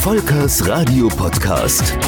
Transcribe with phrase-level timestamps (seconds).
[0.00, 1.98] Volkers Radio Podcast.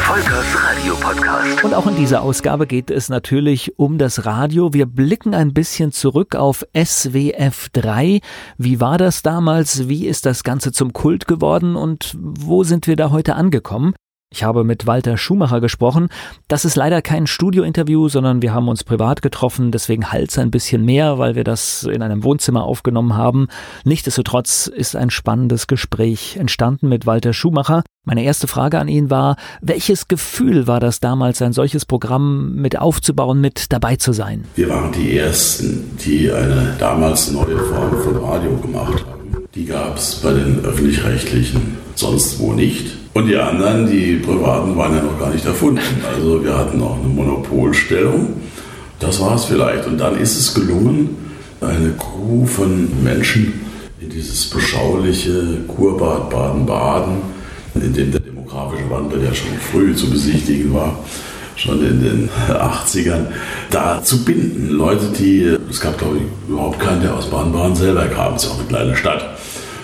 [0.00, 1.62] Volkers Radio Podcast.
[1.62, 4.72] Und auch in dieser Ausgabe geht es natürlich um das Radio.
[4.72, 8.20] Wir blicken ein bisschen zurück auf SWF 3.
[8.56, 9.88] Wie war das damals?
[9.88, 11.76] Wie ist das Ganze zum Kult geworden?
[11.76, 13.94] Und wo sind wir da heute angekommen?
[14.32, 16.08] Ich habe mit Walter Schumacher gesprochen.
[16.48, 20.50] Das ist leider kein Studiointerview, sondern wir haben uns privat getroffen, deswegen halt es ein
[20.50, 23.46] bisschen mehr, weil wir das in einem Wohnzimmer aufgenommen haben.
[23.84, 27.84] Nichtsdestotrotz ist ein spannendes Gespräch entstanden mit Walter Schumacher.
[28.04, 32.78] Meine erste Frage an ihn war, welches Gefühl war das damals, ein solches Programm mit
[32.78, 34.44] aufzubauen, mit dabei zu sein?
[34.56, 39.25] Wir waren die Ersten, die eine damals neue Form von Radio gemacht haben.
[39.56, 42.88] Die gab es bei den öffentlich-rechtlichen sonst wo nicht.
[43.14, 45.80] Und die anderen, die privaten, waren ja noch gar nicht erfunden.
[46.14, 48.34] Also wir hatten noch eine Monopolstellung.
[49.00, 49.86] Das war es vielleicht.
[49.86, 51.16] Und dann ist es gelungen,
[51.62, 53.54] eine Crew von Menschen
[53.98, 57.16] in dieses beschauliche Kurbad Baden-Baden,
[57.76, 60.98] in dem der demografische Wandel ja schon früh zu besichtigen war,
[61.66, 63.26] schon in den 80ern,
[63.70, 64.70] da zu binden.
[64.70, 68.50] Leute, die, es gab glaube ich überhaupt keinen, der aus Baden-Baden selber kam, es ist
[68.50, 69.24] auch eine kleine Stadt.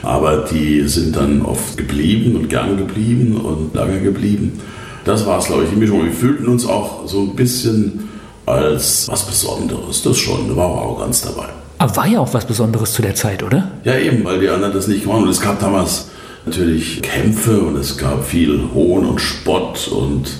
[0.02, 4.58] Aber die sind dann oft geblieben und gern geblieben und lange geblieben.
[5.04, 6.04] Das war es, glaube ich, die Mischung.
[6.04, 8.08] Wir fühlten uns auch so ein bisschen
[8.46, 10.02] als was Besonderes.
[10.02, 11.46] Das schon, da war auch ganz dabei.
[11.78, 13.70] Aber war ja auch was Besonderes zu der Zeit, oder?
[13.84, 15.24] Ja, eben, weil die anderen das nicht gemacht haben.
[15.24, 16.08] Und es gab damals
[16.46, 20.30] natürlich Kämpfe und es gab viel Hohn und Spott und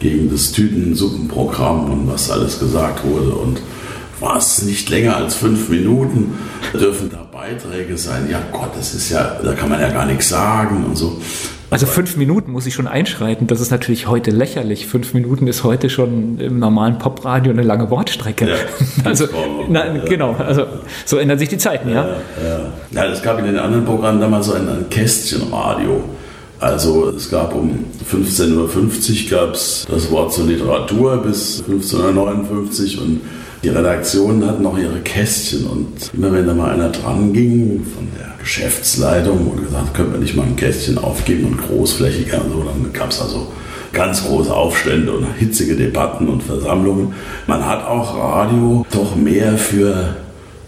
[0.00, 3.30] gegen das Tütensuppenprogramm und was alles gesagt wurde.
[3.30, 3.60] Und
[4.18, 6.34] war es nicht länger als fünf Minuten,
[6.74, 8.28] dürfen da Beiträge sein.
[8.30, 11.20] Ja Gott, das ist ja, da kann man ja gar nichts sagen und so.
[11.70, 13.46] Also fünf Minuten muss ich schon einschreiten.
[13.46, 14.88] Das ist natürlich heute lächerlich.
[14.88, 18.48] Fünf Minuten ist heute schon im normalen Popradio eine lange Wortstrecke.
[18.48, 18.56] Ja,
[19.04, 19.26] also,
[19.68, 20.04] na, ja.
[20.04, 20.66] genau, also
[21.06, 22.16] so ändern sich die Zeiten, ja.
[22.44, 23.04] Ja, ja.
[23.04, 26.02] es gab in den anderen Programmen damals so ein, ein Kästchenradio.
[26.60, 28.52] Also es gab um 15.50
[29.24, 33.20] Uhr gab es das Wort zur Literatur bis 15.59 Uhr und
[33.62, 38.08] die Redaktionen hatten auch ihre Kästchen und immer wenn da mal einer dran ging von
[38.18, 42.62] der Geschäftsleitung und gesagt, können wir nicht mal ein Kästchen aufgeben und großflächiger und so,
[42.62, 43.48] dann gab es also
[43.92, 47.14] ganz große Aufstände und hitzige Debatten und Versammlungen.
[47.46, 50.16] Man hat auch Radio doch mehr für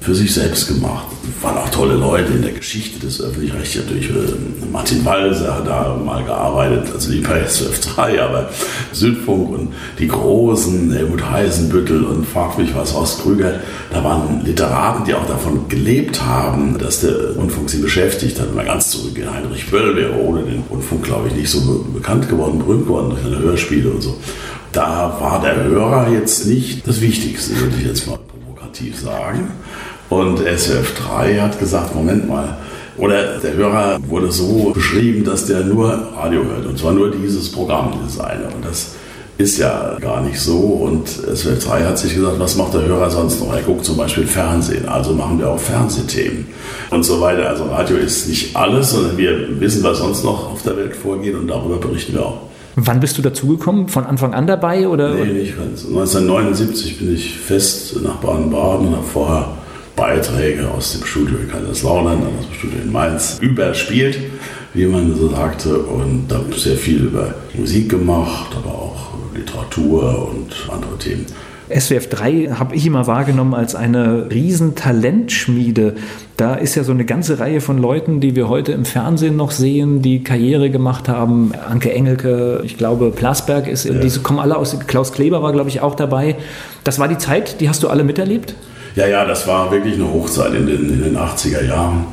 [0.02, 1.06] für sich selbst gemacht.
[1.40, 3.86] Waren auch tolle Leute in der Geschichte des Öffentlich-Rechtlichen.
[3.86, 8.50] Natürlich äh, Martin Walser hat da mal gearbeitet, also nicht bei SWF 3, aber
[8.92, 13.60] Südfunk und die Großen, Helmut Heisenbüttel und frag mich was, Horst Krüger.
[13.92, 18.54] Da waren Literaten, die auch davon gelebt haben, dass der Rundfunk sie beschäftigt hat.
[18.54, 22.28] Mal ganz zurück in Heinrich Böll wäre ohne den Rundfunk, glaube ich, nicht so bekannt
[22.28, 24.16] geworden, berühmt geworden durch seine Hörspiele und so.
[24.72, 29.50] Da war der Hörer jetzt nicht das Wichtigste, würde ich jetzt mal provokativ sagen.
[30.12, 32.58] Und SWF 3 hat gesagt, Moment mal,
[32.98, 36.66] oder der Hörer wurde so beschrieben, dass der nur Radio hört.
[36.66, 38.44] Und zwar nur dieses Programm, dieses eine.
[38.44, 38.90] Und das
[39.38, 40.58] ist ja gar nicht so.
[40.58, 43.54] Und SWF 3 hat sich gesagt, was macht der Hörer sonst noch?
[43.54, 46.46] Er guckt zum Beispiel Fernsehen, also machen wir auch Fernsehthemen
[46.90, 47.48] und so weiter.
[47.48, 51.34] Also Radio ist nicht alles, sondern wir wissen, was sonst noch auf der Welt vorgeht
[51.34, 52.38] und darüber berichten wir auch.
[52.76, 53.88] Wann bist du dazugekommen?
[53.88, 54.88] Von Anfang an dabei?
[54.88, 55.14] Oder?
[55.14, 55.86] Nee, nicht ganz.
[55.86, 59.48] 1979 bin ich fest nach Baden-Baden und habe vorher
[59.96, 64.18] Beiträge aus dem Studio in Kaiserslautern, aus dem Studio in Mainz überspielt,
[64.74, 70.68] wie man so sagte, und da sehr viel über Musik gemacht, aber auch Literatur und
[70.72, 71.26] andere Themen.
[71.74, 75.94] SWF 3 habe ich immer wahrgenommen als eine riesen Talentschmiede.
[76.36, 79.52] Da ist ja so eine ganze Reihe von Leuten, die wir heute im Fernsehen noch
[79.52, 81.52] sehen, die Karriere gemacht haben.
[81.68, 83.94] Anke Engelke, ich glaube Plasberg ist, ja.
[83.94, 84.76] diese kommen alle aus.
[84.86, 86.36] Klaus Kleber war, glaube ich, auch dabei.
[86.84, 88.54] Das war die Zeit, die hast du alle miterlebt?
[88.94, 92.06] Ja, ja, das war wirklich eine Hochzeit in den, in den 80er Jahren.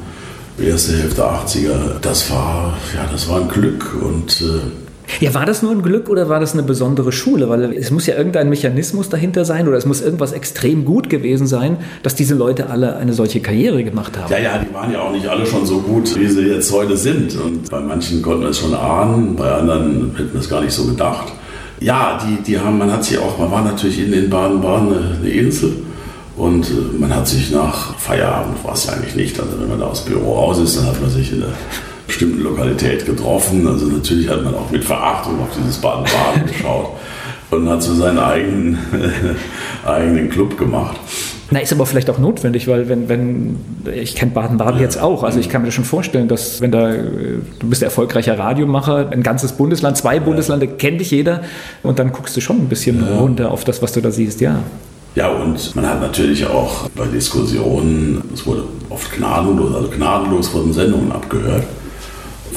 [0.61, 4.89] Erste Hälfte 80er, das war, ja, das war ein Glück und äh
[5.19, 7.49] ja, war das nur ein Glück oder war das eine besondere Schule?
[7.49, 11.47] Weil es muss ja irgendein Mechanismus dahinter sein oder es muss irgendwas extrem gut gewesen
[11.47, 14.31] sein, dass diese Leute alle eine solche Karriere gemacht haben.
[14.31, 16.95] Ja, ja, die waren ja auch nicht alle schon so gut, wie sie jetzt heute
[16.95, 17.35] sind.
[17.35, 20.73] Und bei manchen konnten wir es schon ahnen, bei anderen hätten wir es gar nicht
[20.73, 21.33] so gedacht.
[21.79, 25.15] Ja, die, die haben, man hat sich auch, man war natürlich in den Baden-Baden eine,
[25.21, 25.73] eine Insel
[26.39, 29.79] und äh, man hat sich nach Feierabend, war es ja eigentlich nicht, also wenn man
[29.79, 31.53] da aus dem Büro raus ist, dann hat man sich in einer
[32.07, 33.67] bestimmten Lokalität getroffen.
[33.67, 36.91] Also natürlich hat man auch mit Verachtung auf dieses Baden-Baden geschaut
[37.51, 38.77] und hat so seinen eigenen,
[39.85, 40.97] eigenen Club gemacht.
[41.51, 43.57] Na, ist aber vielleicht auch notwendig, weil wenn, wenn
[43.93, 47.67] ich kenne Baden-Baden jetzt auch, also ich kann mir schon vorstellen, dass wenn da, du
[47.69, 50.21] bist erfolgreicher Radiomacher, ein ganzes Bundesland, zwei ja.
[50.21, 51.41] Bundesländer, kennt dich jeder
[51.83, 53.17] und dann guckst du schon ein bisschen ja.
[53.17, 54.63] runter auf das, was du da siehst, ja.
[55.15, 60.71] Ja, und man hat natürlich auch bei Diskussionen, es wurde oft gnadenlos, also gnadenlos wurden
[60.71, 61.63] Sendungen abgehört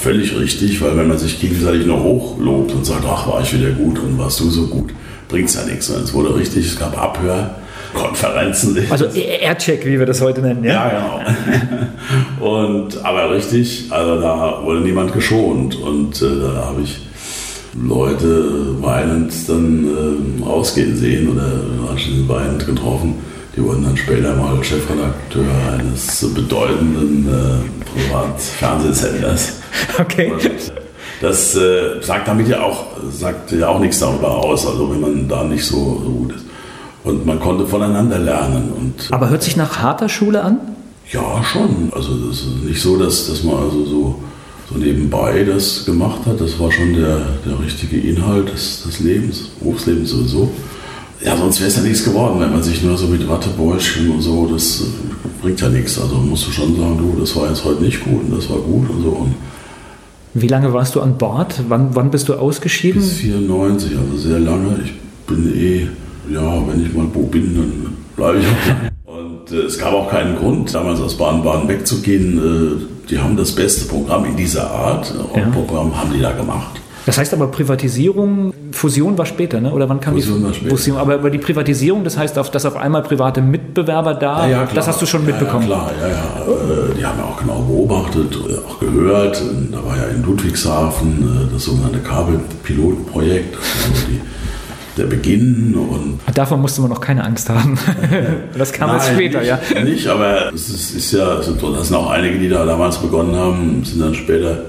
[0.03, 3.71] völlig richtig, weil wenn man sich gegenseitig nur hochlobt und sagt, ach, war ich wieder
[3.71, 4.93] gut und warst du so gut,
[5.29, 5.89] bringt es ja nichts.
[5.89, 8.87] Es wurde richtig, es gab Abhörkonferenzen.
[8.91, 10.73] Also Aircheck, wie wir das heute nennen, ja?
[10.73, 11.23] Ja,
[12.41, 12.51] genau.
[12.65, 17.01] und, aber richtig, also da wurde niemand geschont und äh, da habe ich
[17.75, 21.49] Leute weinend dann äh, rausgehen sehen oder
[21.91, 23.15] anschließend weinend getroffen.
[23.57, 29.61] Die wurden dann später mal Chefredakteur eines bedeutenden äh, Privatfernsehsenders.
[29.99, 30.31] Okay.
[30.33, 30.73] Und
[31.21, 35.29] das äh, sagt damit ja auch, sagt ja auch nichts darüber aus, also wenn man
[35.29, 36.45] da nicht so, so gut ist.
[37.05, 38.73] Und man konnte voneinander lernen.
[38.77, 40.59] Und Aber hört sich nach harter Schule an?
[41.11, 41.93] Ja, schon.
[41.95, 44.19] Also es ist nicht so, dass, dass man also so
[44.73, 46.41] so nebenbei das gemacht hat.
[46.41, 50.51] Das war schon der, der richtige Inhalt des, des Lebens, Berufslebens sowieso.
[51.25, 54.23] Ja, sonst wäre es ja nichts geworden, wenn man sich nur so mit Wattebäuschen und
[54.23, 54.85] so, das äh,
[55.41, 56.01] bringt ja nichts.
[56.01, 58.59] Also musst du schon sagen, du, das war jetzt heute nicht gut und das war
[58.59, 59.11] gut und so.
[59.11, 59.35] Und
[60.35, 61.63] Wie lange warst du an Bord?
[61.69, 63.01] Wann, wann bist du ausgeschieden?
[63.01, 64.81] Bis 94, also sehr lange.
[64.85, 64.93] Ich
[65.27, 65.87] bin eh,
[66.33, 69.13] ja, wenn ich mal wo bin, dann bleibe ich auch.
[69.23, 72.39] Und äh, es gab auch keinen Grund, damals aus Baden-Baden wegzugehen.
[72.39, 75.99] Äh, die haben das beste Programm in dieser Art, Rockprogramm ja.
[75.99, 76.83] haben die da gemacht.
[77.05, 79.73] Das heißt aber Privatisierung, Fusion war später, ne?
[79.73, 80.71] oder wann kam Fusion die war später.
[80.71, 80.97] Fusion?
[80.99, 84.87] Aber über die Privatisierung, das heißt, dass auf einmal private Mitbewerber da, ja, ja, das
[84.87, 85.69] hast du schon mitbekommen.
[85.69, 86.15] Ja, klar, ja, ja.
[86.15, 89.43] Äh, die haben ja auch genau beobachtet, äh, auch gehört.
[89.73, 93.57] Da war ja in Ludwigshafen äh, das sogenannte Kabelpilotenprojekt.
[93.57, 94.21] Also die
[94.97, 95.75] der Beginn.
[95.75, 97.79] Und Davon musste man noch keine Angst haben.
[98.59, 99.85] das kam erst später, nicht, ja.
[99.85, 103.85] Nicht, aber es ist, ist ja, das sind auch einige, die da damals begonnen haben,
[103.85, 104.63] sind dann später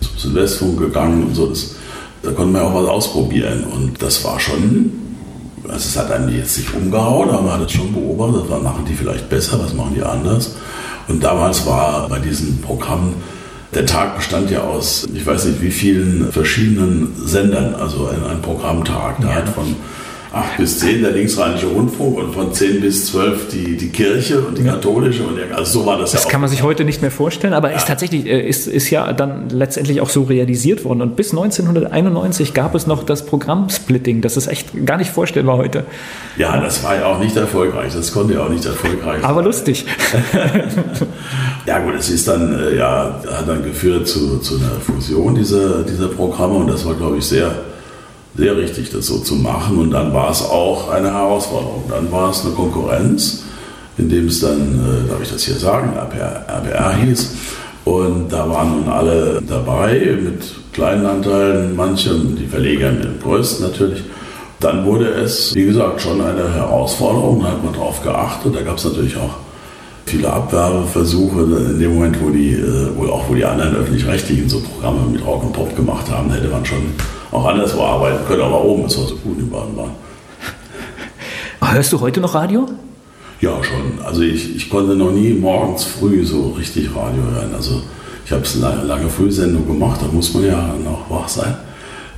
[0.00, 1.46] zum Südwestfunk gegangen und so.
[1.46, 1.76] Das,
[2.22, 3.64] da konnte man auch was ausprobieren.
[3.64, 4.92] Und das war schon,
[5.64, 8.84] also es hat einem jetzt nicht umgehauen, aber man hat es schon beobachtet, was machen
[8.88, 10.54] die vielleicht besser, was machen die anders.
[11.08, 13.14] Und damals war bei diesen Programmen
[13.74, 18.42] der Tag bestand ja aus, ich weiß nicht wie vielen verschiedenen Sendern, also ein, ein
[18.42, 19.20] Programmtag.
[19.20, 19.34] Da ja.
[19.36, 19.76] hat von
[20.32, 24.56] 8 bis 10 der linksrheinische Rundfunk und von 10 bis 12 die, die Kirche und
[24.56, 25.24] die katholische.
[25.24, 27.52] Und der, also so war das, das ja kann man sich heute nicht mehr vorstellen,
[27.52, 27.76] aber ja.
[27.76, 31.02] ist tatsächlich, äh, ist, ist ja dann letztendlich auch so realisiert worden.
[31.02, 34.22] Und bis 1991 gab es noch das Programmsplitting.
[34.22, 35.84] Das ist echt gar nicht vorstellbar heute.
[36.38, 37.92] Ja, das war ja auch nicht erfolgreich.
[37.94, 39.24] Das konnte ja auch nicht erfolgreich sein.
[39.24, 39.84] Aber lustig.
[41.66, 45.82] ja gut, es ist dann, äh, ja, hat dann geführt zu, zu einer Fusion dieser,
[45.82, 47.54] dieser Programme und das war, glaube ich, sehr
[48.36, 49.78] sehr richtig, das so zu machen.
[49.78, 51.84] Und dann war es auch eine Herausforderung.
[51.88, 53.44] Dann war es eine Konkurrenz,
[53.98, 57.34] in dem es dann, äh, darf ich das hier sagen, RPR, RPR hieß.
[57.84, 60.42] Und da waren nun alle dabei mit
[60.72, 64.02] kleinen Anteilen, manche, die Verleger mit dem größten natürlich.
[64.60, 68.54] Dann wurde es, wie gesagt, schon eine Herausforderung, da hat man drauf geachtet.
[68.54, 69.34] Da gab es natürlich auch
[70.06, 71.40] viele Abwerbeversuche.
[71.72, 75.24] In dem Moment, wo die, äh, wo auch wo die anderen öffentlich-rechtlichen so Programme mit
[75.24, 76.82] Rock und Pop gemacht haben, hätte man schon
[77.30, 79.92] auch anderswo arbeiten können, aber oben ist war so gut in Baden-Baden.
[81.60, 82.68] Hörst du heute noch Radio?
[83.40, 84.04] Ja, schon.
[84.04, 87.54] Also ich, ich konnte noch nie morgens früh so richtig Radio hören.
[87.54, 87.82] Also
[88.26, 91.56] ich habe es lange, lange Frühsendung gemacht, da muss man ja noch wach sein.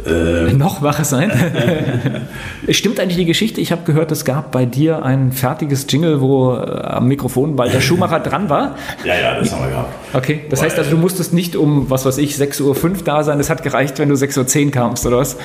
[0.06, 1.30] Äh, Noch wache sein.
[2.68, 3.60] Stimmt eigentlich die Geschichte?
[3.60, 7.70] Ich habe gehört, es gab bei dir ein fertiges Jingle, wo äh, am Mikrofon weil
[7.70, 8.76] der Schuhmacher dran war.
[9.04, 9.94] Ja, ja, das haben wir gehabt.
[10.12, 13.22] Okay, das Weil, heißt also, du musstest nicht um, was weiß ich, 6.05 Uhr da
[13.22, 13.40] sein.
[13.40, 15.36] Es hat gereicht, wenn du 6.10 Uhr kamst, oder was?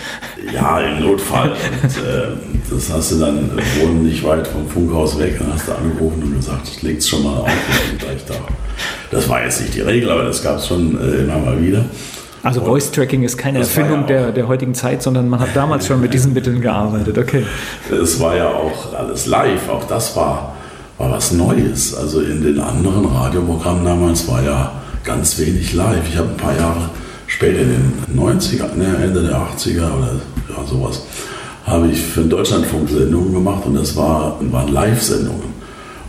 [0.53, 1.51] Ja, im Notfall.
[1.51, 5.71] Und, äh, das hast du dann, wohnen nicht weit vom Funkhaus weg, dann hast du
[5.73, 8.35] angerufen und gesagt, leg's schon mal auf, ich bin gleich da.
[9.11, 11.85] Das war jetzt nicht die Regel, aber das gab es schon äh, immer mal wieder.
[12.43, 15.87] Also Voice Tracking ist keine Erfindung ja der, der heutigen Zeit, sondern man hat damals
[15.87, 17.17] schon mit diesen Mitteln gearbeitet.
[17.17, 17.45] Okay.
[17.91, 20.55] Es war ja auch alles live, auch das war,
[20.97, 21.95] war was Neues.
[21.95, 24.71] Also in den anderen Radioprogrammen damals war ja
[25.03, 26.07] ganz wenig live.
[26.07, 26.89] Ich habe ein paar Jahre
[27.27, 30.19] später in den 90er, ne, Ende der 80er oder
[30.49, 31.03] ja, sowas,
[31.65, 35.59] habe ich für den Deutschlandfunk Sendungen gemacht und das war, waren Live-Sendungen.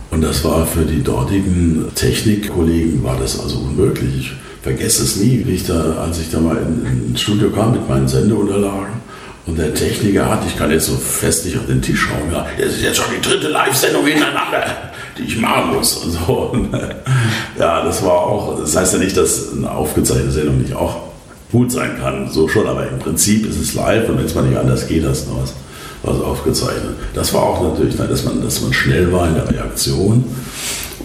[0.09, 4.15] Und das war für die dortigen Technikkollegen war das also unmöglich.
[4.19, 7.87] Ich vergesse es nie, ich da, als ich da mal in, ins Studio kam mit
[7.89, 9.01] meinen Sendeunterlagen
[9.47, 12.73] und der Techniker hat, ich kann jetzt so festlich auf den Tisch schauen, ja, das
[12.73, 16.33] ist jetzt schon die dritte Live-Sendung hintereinander, die ich machen muss und so.
[16.53, 16.69] Und,
[17.59, 20.97] ja, das war auch, das heißt ja nicht, dass eine aufgezeichnete Sendung nicht auch
[21.51, 24.43] gut sein kann, so schon, aber im Prinzip ist es live und wenn es mal
[24.43, 25.53] nicht anders geht, hast du was,
[26.03, 26.93] was aufgezeichnet.
[27.13, 30.23] Das war auch natürlich, dass man, dass man schnell war in der Reaktion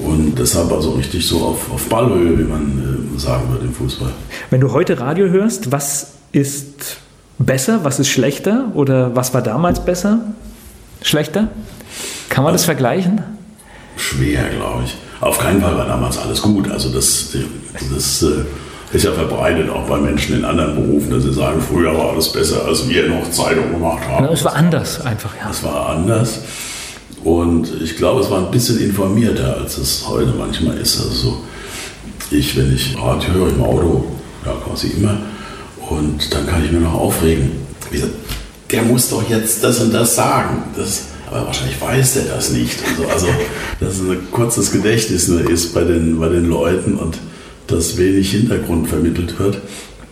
[0.05, 4.13] und deshalb also richtig so auf, auf Ballhöhe, wie man äh, sagen würde im Fußball.
[4.51, 6.99] Wenn du heute Radio hörst, was ist
[7.39, 10.21] besser, was ist schlechter oder was war damals besser?
[11.03, 11.49] Schlechter?
[12.29, 13.23] Kann man also, das vergleichen?
[13.97, 14.97] Schwer, glaube ich.
[15.21, 16.71] Auf keinen Fall war damals alles gut.
[16.71, 17.35] Also das,
[17.95, 18.45] das äh,
[18.93, 22.31] ist ja verbreitet auch bei Menschen in anderen Berufen, dass sie sagen, früher war alles
[22.31, 24.25] besser, als wir noch Zeitung gemacht haben.
[24.25, 25.51] Ja, es war anders einfach, ja.
[25.51, 26.41] Es war anders.
[27.27, 31.01] Und ich glaube, es war ein bisschen informierter, als es heute manchmal ist.
[31.01, 31.41] Also so,
[32.31, 34.05] ich, wenn ich Radio höre im Auto,
[34.45, 35.19] ja quasi immer,
[35.91, 37.51] und dann kann ich mir noch aufregen.
[37.91, 38.15] Wie gesagt,
[38.71, 40.63] der muss doch jetzt das und das sagen.
[40.77, 42.79] Das, aber wahrscheinlich weiß der das nicht.
[42.97, 43.27] Also, also
[43.81, 47.19] dass ein kurzes Gedächtnis ist bei den, bei den Leuten und
[47.67, 49.59] dass wenig Hintergrund vermittelt wird.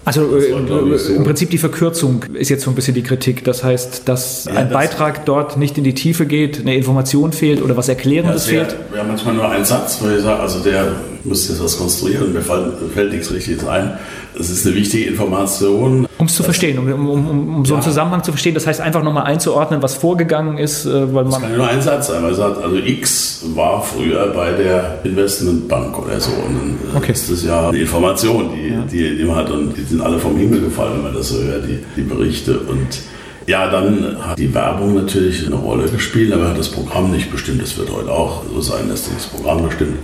[0.04, 1.14] Also äh, so.
[1.14, 3.44] im Prinzip die Verkürzung ist jetzt so ein bisschen die Kritik.
[3.44, 7.32] Das heißt, dass ja, ein das Beitrag dort nicht in die Tiefe geht, eine Information
[7.32, 8.76] fehlt oder was Erklärendes ja, fehlt.
[8.94, 10.92] Ja, manchmal nur ein Satz, weil ich sage, also der
[11.24, 13.98] müsste jetzt was konstruieren mir fällt, fällt nichts Richtiges ein.
[14.36, 16.06] Das ist eine wichtige Information.
[16.18, 19.02] Um es zu verstehen, um, um, um so einen Zusammenhang zu verstehen, das heißt einfach
[19.02, 20.86] nochmal einzuordnen, was vorgegangen ist.
[20.86, 23.44] Äh, weil man das kann ja nur ein Satz sein, weil er sagt, also X
[23.54, 26.30] war früher bei der Investmentbank oder so.
[26.32, 27.12] Und dann äh, okay.
[27.12, 29.14] ist das ja eine Information, die, ja.
[29.14, 31.64] die, man hat und die sind alle vom Himmel gefallen, wenn man das so hört,
[31.66, 32.58] die, die Berichte.
[32.58, 33.02] Und
[33.46, 37.62] ja, dann hat die Werbung natürlich eine Rolle gespielt, aber hat das Programm nicht bestimmt.
[37.62, 39.98] Das wird heute auch so sein, dass das Programm bestimmt.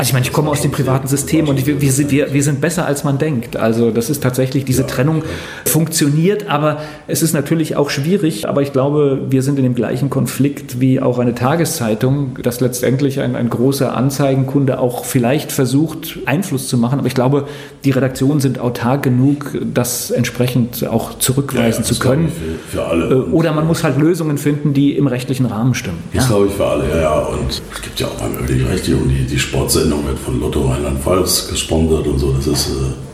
[0.00, 2.62] Also ich meine, ich komme aus dem privaten System und wir, wir, wir, wir sind
[2.62, 3.58] besser, als man denkt.
[3.58, 5.22] Also das ist tatsächlich, diese Trennung
[5.70, 8.48] funktioniert, aber es ist natürlich auch schwierig.
[8.48, 13.20] Aber ich glaube, wir sind in dem gleichen Konflikt wie auch eine Tageszeitung, dass letztendlich
[13.20, 16.98] ein, ein großer Anzeigenkunde auch vielleicht versucht, Einfluss zu machen.
[16.98, 17.46] Aber ich glaube,
[17.84, 22.28] die Redaktionen sind autark genug, das entsprechend auch zurückweisen ja, ja, zu können.
[22.28, 23.10] Für, für, alle.
[23.10, 25.98] Äh, oder man muss halt Lösungen finden, die im rechtlichen Rahmen stimmen.
[26.14, 26.30] Das ja.
[26.30, 27.18] glaube ich für alle, ja, ja.
[27.18, 31.48] Und es gibt ja auch beim Öffentlich-Rechtlichen die, die Sportsendung Sendung wird von Lotto Rheinland-Pfalz
[31.48, 32.32] gesponsert und so.
[32.32, 33.09] Das ist, äh,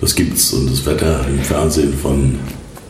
[0.00, 2.38] das gibt's und das Wetter im Fernsehen von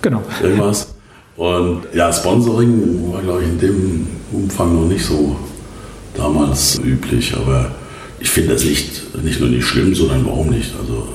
[0.03, 0.23] genau.
[0.43, 0.95] irgendwas.
[1.37, 5.37] Und ja, Sponsoring war, glaube ich, in dem Umfang noch nicht so
[6.15, 7.71] damals üblich, aber
[8.19, 10.73] ich finde das nicht, nicht nur nicht schlimm, sondern warum nicht?
[10.81, 11.09] Also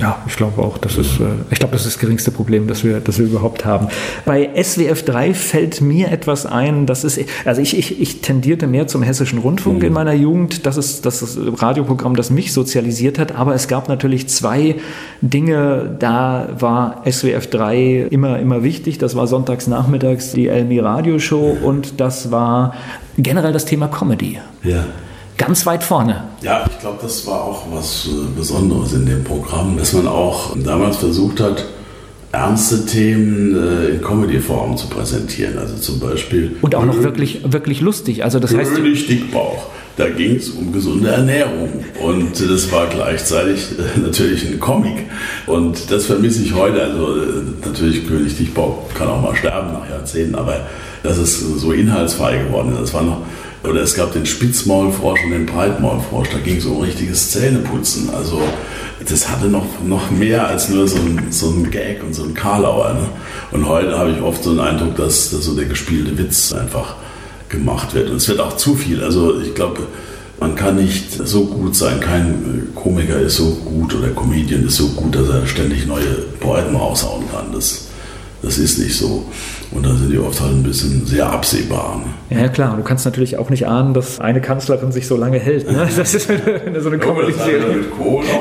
[0.00, 2.84] ja, ich glaube auch, das ist, äh, ich glaube, das ist das geringste Problem, das
[2.84, 3.88] wir, das wir überhaupt haben.
[4.24, 8.86] Bei SWF 3 fällt mir etwas ein, das ist, also ich, ich, ich tendierte mehr
[8.86, 9.84] zum Hessischen Rundfunk mhm.
[9.84, 10.64] in meiner Jugend.
[10.64, 13.32] Das ist das ist Radioprogramm, das mich sozialisiert hat.
[13.32, 14.76] Aber es gab natürlich zwei
[15.20, 18.96] Dinge, da war SWF 3 immer, immer wichtig.
[18.96, 22.74] Das war sonntags nachmittags die Elmi Radioshow und das war
[23.18, 24.38] generell das Thema Comedy.
[24.62, 24.84] Ja
[25.40, 26.24] ganz weit vorne.
[26.42, 30.56] Ja, ich glaube, das war auch was äh, Besonderes in dem Programm, dass man auch
[30.56, 31.64] damals versucht hat,
[32.30, 35.58] ernste Themen äh, in Comedy-Form zu präsentieren.
[35.58, 36.56] Also zum Beispiel.
[36.60, 38.22] Und auch noch wirklich, wirklich lustig.
[38.22, 38.72] Also das heißt.
[38.76, 39.66] Dickbauch.
[39.96, 41.84] Da ging es um gesunde Ernährung.
[42.02, 45.06] Und das war gleichzeitig äh, natürlich ein Comic.
[45.46, 46.82] Und das vermisse ich heute.
[46.82, 47.16] Also
[47.64, 50.66] natürlich König Dickbauch kann auch mal sterben nach Jahrzehnten, aber
[51.02, 53.22] dass es so inhaltsfrei geworden ist, das war noch
[53.62, 56.28] oder es gab den Spitzmaulfrosch und den Breitmaulfrosch.
[56.30, 58.10] Da ging es um richtiges Zähneputzen.
[58.10, 58.40] Also
[59.06, 62.34] das hatte noch, noch mehr als nur so ein, so ein Gag und so ein
[62.34, 62.94] Karlauer.
[62.94, 63.08] Ne?
[63.50, 66.96] Und heute habe ich oft so den Eindruck, dass, dass so der gespielte Witz einfach
[67.48, 68.08] gemacht wird.
[68.08, 69.02] Und es wird auch zu viel.
[69.02, 69.82] Also ich glaube,
[70.38, 72.00] man kann nicht so gut sein.
[72.00, 76.74] Kein Komiker ist so gut oder Comedian ist so gut, dass er ständig neue Poeten
[76.74, 77.52] raushauen kann.
[77.52, 77.89] Das,
[78.42, 79.26] das ist nicht so.
[79.70, 82.02] Und da sind die oft halt ein bisschen sehr absehbar.
[82.30, 82.40] Ne?
[82.40, 82.76] Ja, klar.
[82.76, 85.70] Du kannst natürlich auch nicht ahnen, dass eine Kanzlerin sich so lange hält.
[85.70, 85.88] Ne?
[85.96, 87.84] Das ist so eine Comedy-Serie.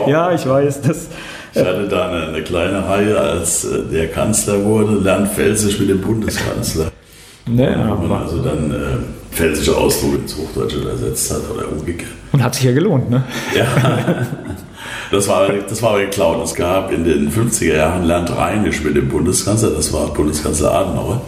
[0.07, 0.81] Ja, ich weiß.
[0.81, 1.07] Das,
[1.53, 5.89] ich hatte da eine, eine, kleine Reihe, als äh, der Kanzler wurde, lernt Felsisch mit
[5.89, 6.91] dem Bundeskanzler.
[7.55, 12.11] Naja, Wo man also dann äh, pfälzische Ausdruck ins Hochdeutsche übersetzt hat oder umgekehrt.
[12.31, 13.23] Und hat sich ja gelohnt, ne?
[13.55, 13.65] Ja.
[15.11, 16.43] Das war, das war aber geklaut.
[16.43, 21.21] Es gab in den 50er Jahren Lernt Rheinisch mit dem Bundeskanzler, das war Bundeskanzler Adenauer.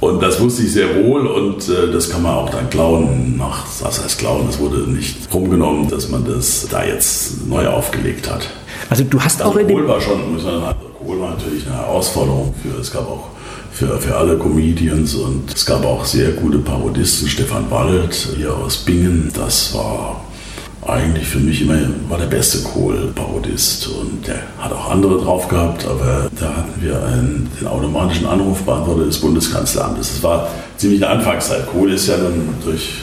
[0.00, 3.36] Und das wusste ich sehr wohl und äh, das kann man auch dann klauen.
[3.36, 4.46] Nach, was heißt klauen?
[4.48, 8.48] Es wurde nicht rumgenommen, dass man das da jetzt neu aufgelegt hat.
[8.88, 10.74] Also du hast auch also Kohl war schon, muss man,
[11.06, 12.80] Kohl war natürlich eine Herausforderung für.
[12.80, 13.28] Es gab auch
[13.72, 17.28] für, für alle Comedians und es gab auch sehr gute Parodisten.
[17.28, 20.24] Stefan Wald hier aus Bingen, das war
[20.86, 25.86] eigentlich für mich immer war der beste Kohl-Parodist und der hat auch andere drauf gehabt,
[25.86, 30.14] aber da hatten wir einen, den automatischen Anrufbeantworter des Bundeskanzleramtes.
[30.14, 30.48] Das war
[30.78, 31.66] ziemlich eine Anfangszeit.
[31.70, 33.02] Kohl ist ja dann durch,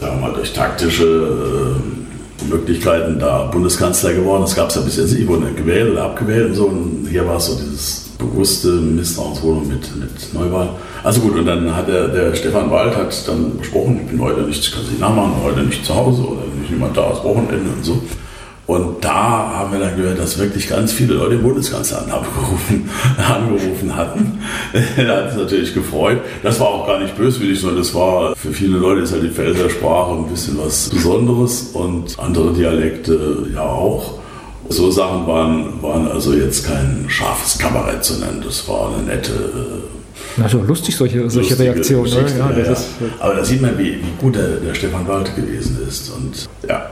[0.00, 1.80] sagen wir mal, durch taktische
[2.44, 4.42] äh, Möglichkeiten da Bundeskanzler geworden.
[4.42, 5.20] Das gab es ja bisher nicht.
[5.20, 6.66] Ich wurde gewählt oder abgewählt und so.
[6.66, 10.70] Und hier war es so dieses bewusste Misstrauensvotum mit, mit Neuwahl.
[11.04, 14.42] Also gut, und dann hat der, der Stefan Wald hat dann besprochen, ich bin heute
[14.42, 17.22] nicht, ich kann es nicht nachmachen, heute nicht zu Hause oder nicht jemand da ist
[17.24, 18.02] Wochenende und so.
[18.68, 23.96] Und da haben wir dann gehört, dass wirklich ganz viele Leute den Bundeskanzleramt abgerufen, angerufen
[23.96, 24.40] hatten.
[24.96, 26.18] er hat sich natürlich gefreut.
[26.42, 29.30] Das war auch gar nicht böswillig, sondern das war für viele Leute ist halt die
[29.30, 34.18] Pfälzer Sprache ein bisschen was Besonderes und andere Dialekte ja auch.
[34.68, 39.32] So Sachen waren, waren also jetzt kein scharfes Kabarett, sondern das war eine nette.
[39.32, 42.06] Äh, also lustig, solche, solche Reaktionen.
[42.06, 42.72] Ja, ja, ja.
[42.72, 42.86] Ist,
[43.18, 46.10] Aber da sieht man, wie, wie gut der, der Stefan Wald gewesen ist.
[46.10, 46.86] Und ja,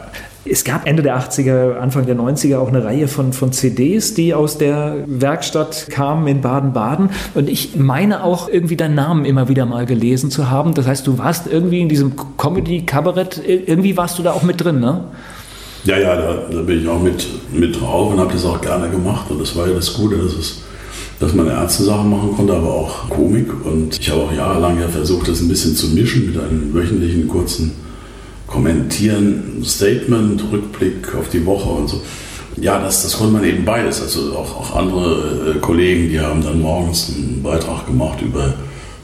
[0.49, 4.35] es gab Ende der 80er, Anfang der 90er auch eine Reihe von, von CDs, die
[4.35, 7.11] aus der Werkstatt kamen in Baden-Baden.
[7.35, 10.75] Und ich meine auch irgendwie deinen Namen immer wieder mal gelesen zu haben.
[10.75, 14.81] Das heißt, du warst irgendwie in diesem Comedy-Kabarett, irgendwie warst du da auch mit drin,
[14.81, 15.05] ne?
[15.87, 18.91] Ja, ja, da, da bin ich auch mit, mit drauf und habe das auch gerne
[18.91, 19.31] gemacht.
[19.31, 20.63] Und das war ja das Gute, dass es
[21.19, 23.49] dass man ernste Sachen machen konnte, aber auch Komik.
[23.65, 27.27] Und ich habe auch jahrelang ja versucht, das ein bisschen zu mischen mit einem wöchentlichen
[27.27, 27.73] kurzen
[28.47, 32.03] Kommentieren, Statement, Rückblick auf die Woche und so.
[32.61, 34.01] Ja, das, das konnte man eben beides.
[34.01, 38.55] Also auch, auch andere äh, Kollegen, die haben dann morgens einen Beitrag gemacht über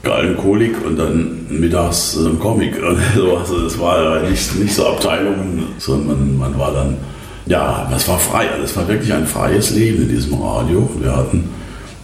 [0.03, 2.75] Gallenkolik und dann mittags äh, einen Comic.
[2.83, 3.37] Und so.
[3.37, 6.97] Also das war nicht, nicht so Abteilungen, sondern man, man war dann,
[7.45, 8.47] ja, das war frei.
[8.61, 10.89] Das war wirklich ein freies Leben in diesem Radio.
[11.01, 11.49] Wir hatten,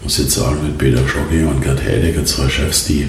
[0.01, 3.07] muss jetzt sagen, mit Peter Schockinger und Gerd Hedecke zwei Chefs, die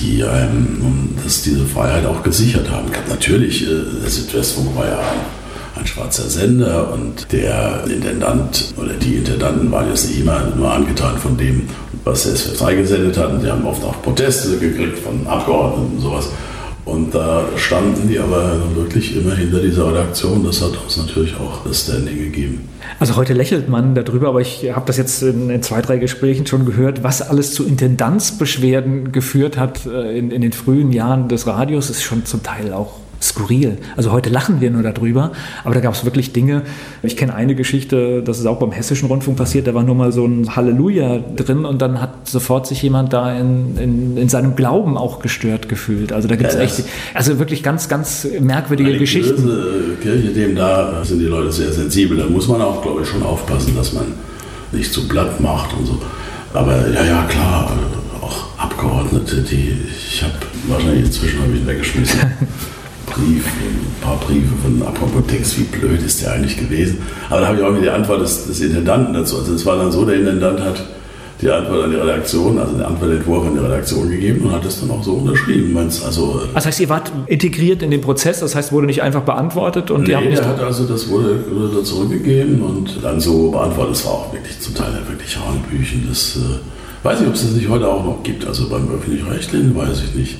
[0.00, 2.88] die ähm, das, diese Freiheit auch gesichert haben.
[3.08, 5.37] Natürlich, äh, Südwestfunk war ja ein,
[5.78, 11.16] ein, schwarzer Sender und der Intendant oder die Intendanten waren jetzt nicht immer nur angetan
[11.18, 11.68] von dem,
[12.04, 13.32] was der SWF3 gesendet hat.
[13.32, 16.28] Und die haben oft auch Proteste gekriegt von Abgeordneten und sowas.
[16.84, 20.42] Und da standen die aber wirklich immer hinter dieser Redaktion.
[20.42, 22.66] Das hat uns natürlich auch das Standing gegeben.
[22.98, 26.46] Also heute lächelt man darüber, aber ich habe das jetzt in, in, zwei, drei Gesprächen
[26.46, 31.46] schon gehört, was alles zu Intendanzbeschwerden geführt hat äh, in, in den frühen Jahren des
[31.46, 33.78] Radios, ist schon zum Teil auch skurril.
[33.96, 35.32] Also heute lachen wir nur darüber,
[35.64, 36.62] aber da gab es wirklich Dinge.
[37.02, 40.12] Ich kenne eine Geschichte, das ist auch beim Hessischen Rundfunk passiert, da war nur mal
[40.12, 44.56] so ein Halleluja drin und dann hat sofort sich jemand da in, in, in seinem
[44.56, 46.12] Glauben auch gestört gefühlt.
[46.12, 46.84] Also da gibt es ja, echt,
[47.14, 49.98] also wirklich ganz, ganz merkwürdige Geschichten.
[50.00, 52.16] Kirche, dem da sind die Leute sehr sensibel.
[52.16, 54.06] Da muss man auch, glaube ich, schon aufpassen, dass man
[54.72, 55.98] nicht zu blatt macht und so.
[56.54, 57.72] Aber ja, ja, klar,
[58.20, 60.34] auch Abgeordnete, die ich habe
[60.68, 62.20] wahrscheinlich inzwischen habe ich weggeschmissen.
[63.10, 66.98] Brief, ein paar Briefe von Apothex, wie blöd ist der eigentlich gewesen.
[67.30, 69.38] Aber da habe ich auch wieder die Antwort des, des Intendanten dazu.
[69.38, 70.84] Also es war dann so, der Intendant hat
[71.40, 74.80] die Antwort an die Redaktion, also den Antwortentwurf an die Redaktion gegeben und hat es
[74.80, 75.76] dann auch so unterschrieben.
[75.76, 79.90] Also, das heißt, ihr wart integriert in den Prozess, das heißt, wurde nicht einfach beantwortet
[79.90, 83.94] und nee, die der hat also, das wurde, wurde zurückgegeben und dann so beantwortet.
[83.94, 86.06] Das war auch wirklich zum Teil wirklich Hanebüchen.
[86.08, 88.44] Das äh, weiß ich, ob es das nicht heute auch noch gibt.
[88.46, 90.38] Also beim öffentlich-rechtlichen weiß ich nicht.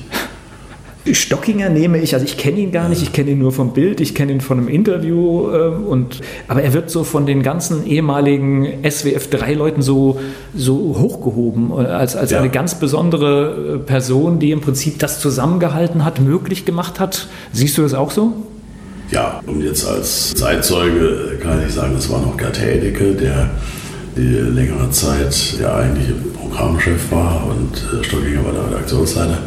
[1.15, 4.01] Stockinger nehme ich, also ich kenne ihn gar nicht, ich kenne ihn nur vom Bild,
[4.01, 7.85] ich kenne ihn von einem Interview, äh, und, aber er wird so von den ganzen
[7.85, 10.19] ehemaligen SWF-3-Leuten so,
[10.55, 12.39] so hochgehoben, äh, als, als ja.
[12.39, 17.27] eine ganz besondere äh, Person, die im Prinzip das zusammengehalten hat, möglich gemacht hat.
[17.51, 18.33] Siehst du das auch so?
[19.11, 23.49] Ja, und jetzt als Zeitzeuge kann ich sagen, das war noch Gerd Hedecke, der
[24.15, 29.37] die längere Zeit der eigentliche Programmchef war und Stockinger war der Redaktionsleiter.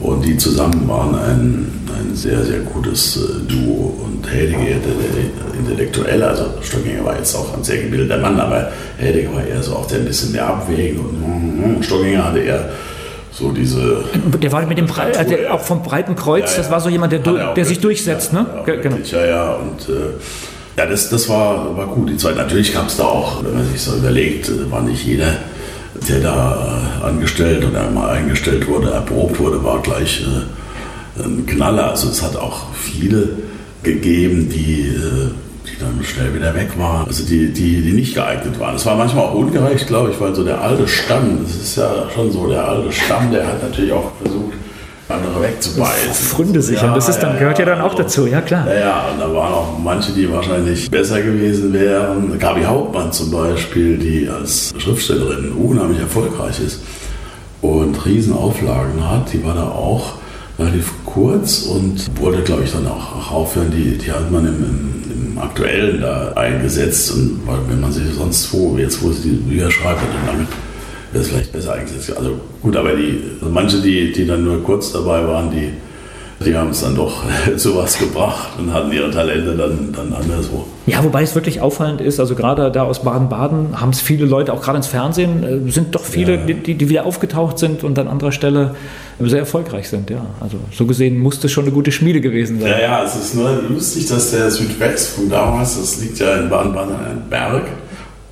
[0.00, 3.94] Und die zusammen waren ein, ein sehr, sehr gutes äh, Duo.
[4.04, 9.34] Und Heidegger, der Intellektuelle, also Stockinger war jetzt auch ein sehr gebildeter Mann, aber Heidegger
[9.34, 11.00] war eher so auch der ein bisschen mehr abwägen.
[11.00, 12.68] Und mm, mm, Stockinger hatte eher
[13.32, 14.04] so diese.
[14.40, 16.56] Der war mit dem Bre also auch vom breiten Kreuz, ja, ja.
[16.58, 17.20] das war so jemand, der,
[17.54, 18.64] der sich durchsetzt, ja, ne?
[18.66, 18.96] Ja, genau.
[19.04, 19.52] ja, ja.
[19.54, 20.10] Und äh,
[20.76, 22.08] ja, das, das war, war gut.
[22.08, 25.04] Die Zeit, natürlich gab es da auch, wenn man sich so überlegt, äh, war nicht
[25.04, 25.32] jeder
[26.08, 31.90] der da angestellt oder mal eingestellt wurde, erprobt wurde, war gleich äh, ein Knaller.
[31.90, 33.30] Also es hat auch viele
[33.82, 35.30] gegeben, die, äh,
[35.66, 38.76] die dann schnell wieder weg waren, also die, die, die nicht geeignet waren.
[38.76, 42.08] Es war manchmal auch ungerecht, glaube ich, weil so der alte Stamm, das ist ja
[42.14, 44.54] schon so, der alte Stamm, der hat natürlich auch versucht,
[45.08, 46.12] andere wegzubeißen.
[46.12, 46.80] Fründe sich.
[46.80, 48.66] Ja, und das ist dann, ja, gehört ja dann auch dazu, ja klar.
[48.66, 52.38] Ja, ja, und da waren auch manche, die wahrscheinlich besser gewesen wären.
[52.38, 56.82] Gabi Hauptmann zum Beispiel, die als Schriftstellerin unheimlich erfolgreich ist
[57.62, 60.14] und Riesenauflagen hat, die war da auch
[60.58, 63.70] relativ kurz und wurde, glaube ich, dann auch aufhören.
[63.70, 67.12] Die, die hat man im, im, im, Aktuellen da eingesetzt.
[67.12, 70.34] Und weil, wenn man sich sonst wo, jetzt wo sie die Bücher schreibt, hat dann
[70.34, 70.48] damit
[71.12, 72.16] wäre es vielleicht besser eingesetzt.
[72.16, 75.72] Also gut, aber die, also manche, die, die dann nur kurz dabei waren, die,
[76.44, 77.22] die haben es dann doch
[77.56, 80.66] zu was gebracht und hatten ihre Talente dann, dann anderswo.
[80.86, 84.52] Ja, wobei es wirklich auffallend ist, also gerade da aus Baden-Baden haben es viele Leute,
[84.52, 86.44] auch gerade ins Fernsehen, äh, sind doch viele, ja.
[86.44, 88.74] die, die wieder aufgetaucht sind und an anderer Stelle
[89.20, 90.24] sehr erfolgreich sind, ja.
[90.40, 92.70] Also so gesehen muss das schon eine gute Schmiede gewesen sein.
[92.70, 96.48] Ja, ja, es ist nur lustig, dass der Südwest von damals, das liegt ja in
[96.48, 97.64] Baden-Baden an einem Berg,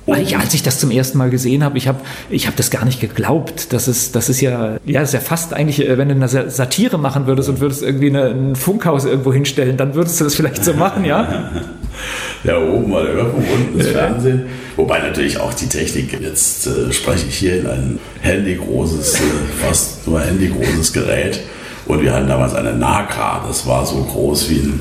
[0.07, 2.71] Und ja, als ich das zum ersten Mal gesehen habe, ich habe ich hab das
[2.71, 3.73] gar nicht geglaubt.
[3.73, 6.49] Das ist, das ist ja, ja, das ist ja fast eigentlich, äh, wenn du eine
[6.49, 10.35] Satire machen würdest und würdest irgendwie eine, ein Funkhaus irgendwo hinstellen, dann würdest du das
[10.35, 11.51] vielleicht so machen, ja?
[12.45, 14.45] ja, oben war der Hörfunk, unten das Fernsehen.
[14.77, 19.19] Wobei natürlich auch die Technik, jetzt äh, spreche ich hier in ein handygroßes, äh,
[19.61, 21.41] fast nur handygroßes Gerät.
[21.85, 24.79] Und wir hatten damals eine Nagra, das war so groß wie ein,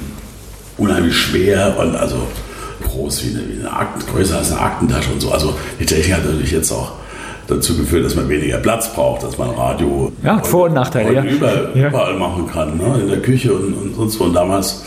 [0.79, 2.29] unheimlich schwer und also
[2.97, 5.31] groß wie eine, wie eine Akten, größer als eine Aktentasche und so.
[5.31, 6.93] Also die Technik hat natürlich jetzt auch
[7.47, 11.23] dazu geführt, dass man weniger Platz braucht, dass man Radio ja, Vor- und Nachteile, ja.
[11.23, 11.89] überall, ja.
[11.89, 13.01] überall machen kann, ne?
[13.01, 14.25] in der Küche und, und sonst wo.
[14.25, 14.85] Und damals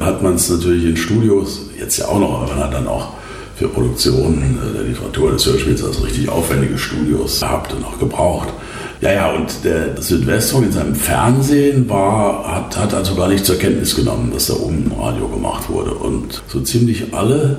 [0.00, 3.10] hat man es natürlich in Studios, jetzt ja auch noch, aber man hat dann auch
[3.62, 8.48] für Produktionen äh, der Literatur des Hörspiels also richtig aufwendige Studios gehabt und auch gebraucht.
[9.00, 13.58] Ja, ja, und der Südwestfunk in seinem Fernsehen war, hat, hat also gar nicht zur
[13.58, 15.92] Kenntnis genommen, dass da oben Radio gemacht wurde.
[15.92, 17.56] Und so ziemlich alle,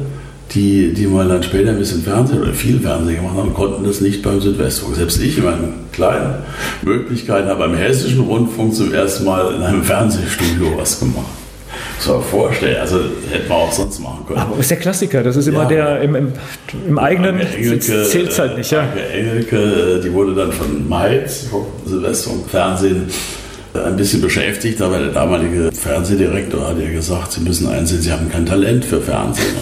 [0.51, 3.99] die, die mal dann später ein bisschen Fernsehen oder viel Fernsehen gemacht haben, konnten das
[3.99, 4.95] nicht beim Südwestfunk.
[4.95, 6.35] Selbst ich in meinen kleinen
[6.81, 11.42] Möglichkeiten habe beim Hessischen Rundfunk zum ersten Mal in einem Fernsehstudio was gemacht
[11.99, 12.79] so vorstellen.
[12.79, 12.99] Also
[13.31, 14.39] hätten wir auch sonst machen können.
[14.39, 15.69] Aber ist der Klassiker, das ist immer ja.
[15.69, 16.33] der im, im,
[16.87, 17.41] im eigenen
[17.79, 18.87] zählt es halt nicht, ja.
[19.13, 21.47] Engelke, die wurde dann von Mainz,
[21.85, 23.07] Silvester und Fernsehen
[23.73, 28.29] ein bisschen beschäftigt, aber der damalige Fernsehdirektor hat ja gesagt, Sie müssen einsehen, Sie haben
[28.29, 29.55] kein Talent für Fernsehen.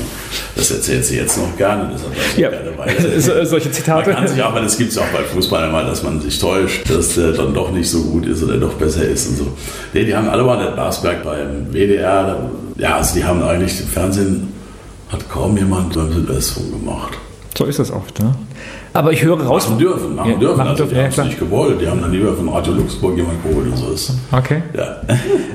[0.56, 1.92] Das erzählt sie jetzt noch gerne.
[1.94, 3.46] Deshalb ja, gerne weiter.
[3.46, 4.10] solche Zitate.
[4.12, 6.90] Man kann sich auch, das gibt es auch bei Fußballern mal, dass man sich täuscht,
[6.90, 9.48] dass der dann doch nicht so gut ist oder doch besser ist und so.
[9.94, 12.50] Nee, die haben alle mal der Blasberg beim WDR.
[12.78, 14.52] Ja, also die haben eigentlich, Fernsehen
[15.10, 17.18] hat kaum jemand beim Südwestfunk gemacht.
[17.58, 18.34] So ist das oft, ne?
[18.94, 19.68] Aber ich höre raus.
[19.68, 20.58] Machen dürfen, machen ja, dürfen.
[20.58, 20.96] Machen also, dürfen.
[20.96, 21.82] Die ja, haben es nicht gewollt.
[21.82, 24.14] Die haben dann lieber von Radio Luxemburg jemand geholt und so ist.
[24.32, 24.64] Okay.
[24.76, 25.02] Ja.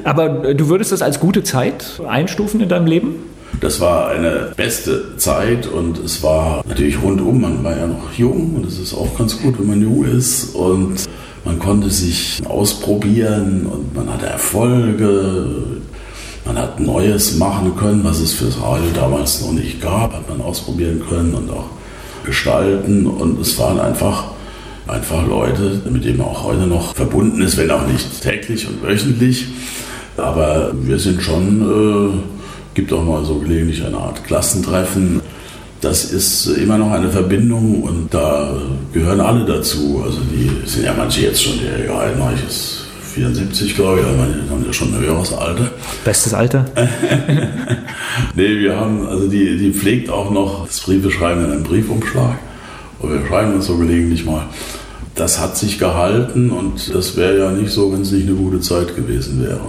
[0.05, 3.17] Aber du würdest das als gute Zeit einstufen in deinem Leben?
[3.61, 7.41] Das war eine beste Zeit und es war natürlich rundum.
[7.41, 10.55] Man war ja noch jung und es ist auch ganz gut, wenn man jung ist
[10.55, 11.07] und
[11.45, 15.47] man konnte sich ausprobieren und man hatte Erfolge.
[16.45, 20.41] Man hat Neues machen können, was es fürs Radio damals noch nicht gab, hat man
[20.41, 21.67] ausprobieren können und auch
[22.25, 23.07] gestalten.
[23.07, 24.33] Und es waren einfach,
[24.87, 28.83] einfach Leute, mit denen man auch heute noch verbunden ist, wenn auch nicht täglich und
[28.83, 29.47] wöchentlich.
[30.17, 32.36] Aber wir sind schon, äh,
[32.77, 35.21] gibt auch mal so gelegentlich eine Art Klassentreffen.
[35.81, 38.55] Das ist immer noch eine Verbindung und da
[38.93, 40.03] gehören alle dazu.
[40.05, 42.85] Also die sind ja manche jetzt schon, der Heinrich ist
[43.15, 45.71] 74, glaube ich, aber die haben ja schon ein höheres Alter.
[46.05, 46.67] Bestes Alter?
[48.35, 52.39] nee, wir haben, also die, die pflegt auch noch das Briefeschreiben in einem Briefumschlag.
[52.99, 54.47] Und wir schreiben uns so gelegentlich mal.
[55.15, 58.61] Das hat sich gehalten und das wäre ja nicht so, wenn es nicht eine gute
[58.61, 59.61] Zeit gewesen wäre.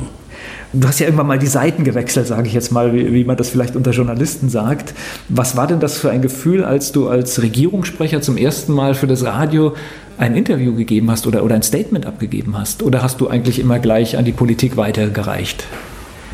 [0.80, 3.36] Du hast ja irgendwann mal die Seiten gewechselt, sage ich jetzt mal, wie, wie, man
[3.36, 4.94] das vielleicht unter Journalisten sagt.
[5.28, 9.08] Was war denn das für ein Gefühl, als du als Regierungssprecher zum ersten Mal für
[9.08, 9.74] das Radio
[10.20, 12.84] ein Interview gegeben hast oder, oder ein Statement abgegeben hast?
[12.84, 15.64] Oder hast du eigentlich immer gleich an die Politik weitergereicht?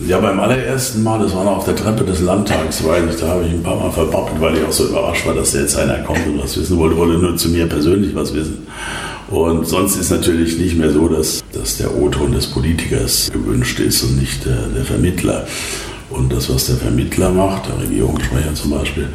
[0.06, 3.46] Ja, beim allerersten Mal, das war noch auf der Treppe des Landtags, weil da habe
[3.46, 6.00] ich ein paar Mal verbappelt, weil ich auch so überrascht war, dass da jetzt einer
[6.00, 8.68] kommt und was wissen wollte, wollte nur zu mir persönlich was wissen.
[9.34, 14.04] Und sonst ist natürlich nicht mehr so, dass, dass der O-Ton des Politikers gewünscht ist
[14.04, 15.48] und nicht der, der Vermittler.
[16.12, 19.08] Und das, was der Vermittler macht, der Regierungssprecher zum Beispiel,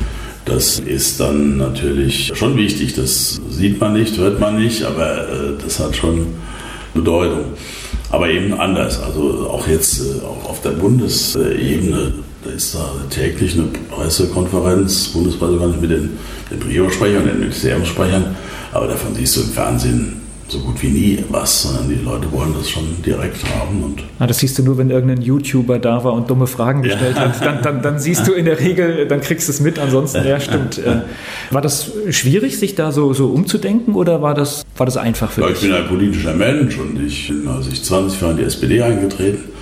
[0.45, 2.97] das ist dann natürlich schon wichtig.
[2.97, 6.27] Das sieht man nicht, hört man nicht, aber äh, das hat schon
[6.95, 7.53] Bedeutung.
[8.11, 9.01] Aber eben anders.
[9.01, 12.15] Also auch jetzt äh, auch auf der Bundesebene,
[12.55, 16.19] ist da täglich eine Pressekonferenz, Bundespressekonferenz mit den,
[16.51, 18.37] den Regierungssprechern, den Ministeriumssprechern.
[18.73, 22.55] Aber davon siehst du im Fernsehen so gut wie nie was, sondern die Leute wollen
[22.57, 23.83] das schon direkt haben.
[23.83, 27.17] Und ah, das siehst du nur, wenn irgendein YouTuber da war und dumme Fragen gestellt
[27.17, 27.29] ja.
[27.29, 27.45] hat.
[27.45, 29.79] Dann, dann, dann, siehst du in der Regel, dann kriegst du es mit.
[29.79, 30.79] Ansonsten, ja, stimmt.
[30.79, 31.03] Äh,
[31.51, 35.43] war das schwierig, sich da so, so umzudenken oder war das, war das einfach für
[35.43, 35.57] ja, dich?
[35.57, 38.83] Ich bin ein politischer Mensch und ich bin, als ich 20 war, in die SPD
[38.83, 39.58] eingetreten.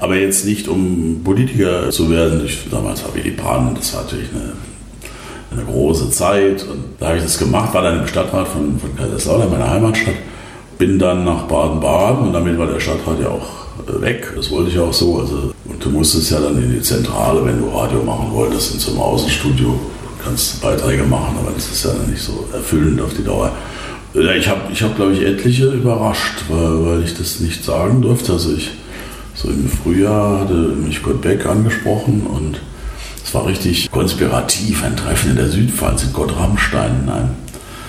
[0.00, 2.44] Aber jetzt nicht, um Politiker zu werden.
[2.44, 4.52] Ich, damals war Willy Brandt, das war natürlich eine
[5.56, 6.62] eine große Zeit.
[6.64, 10.14] Und da habe ich das gemacht, war dann im Stadtrat von, von Kaiserslautern, meiner Heimatstadt.
[10.78, 13.46] Bin dann nach Baden-Baden und damit war der Stadtrat ja auch
[13.88, 14.32] äh, weg.
[14.34, 15.20] Das wollte ich auch so.
[15.20, 18.80] Also, und du musstest ja dann in die Zentrale, wenn du Radio machen wolltest, in
[18.80, 19.78] so einem Außenstudio.
[20.22, 23.52] kannst Beiträge machen, aber das ist ja nicht so erfüllend auf die Dauer.
[24.14, 28.32] Ich habe, ich hab, glaube ich, etliche überrascht, weil, weil ich das nicht sagen durfte.
[28.32, 28.70] Also ich,
[29.44, 32.60] so im Frühjahr hatte mich Kurt Beck angesprochen und
[33.34, 37.30] war richtig konspirativ, ein Treffen in der Südpfalz in Gott-Ramstein in einem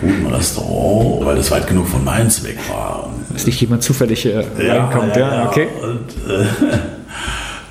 [0.02, 3.10] guten Restaurant, weil das weit genug von Mainz weg war.
[3.32, 5.68] Dass nicht jemand zufällig äh, reinkommt, ja, ja, okay.
[5.82, 6.32] Und,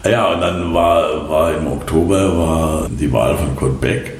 [0.04, 4.12] äh, ja, und dann war, war im Oktober war die Wahl von Kurt Beck